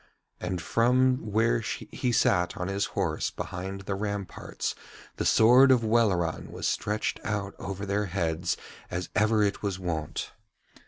And 0.39 0.59
from 0.59 1.31
where 1.31 1.59
he 1.59 2.11
sat 2.11 2.57
on 2.57 2.69
his 2.69 2.85
horse 2.97 3.29
behind 3.29 3.81
the 3.81 3.93
ramparts 3.93 4.73
the 5.17 5.25
sword 5.25 5.69
of 5.69 5.83
Welleran 5.83 6.49
was 6.51 6.67
stretched 6.67 7.19
out 7.23 7.53
over 7.59 7.85
their 7.85 8.07
heads 8.07 8.57
as 8.89 9.09
ever 9.15 9.43
it 9.43 9.61
was 9.61 9.77
wont. 9.77 10.31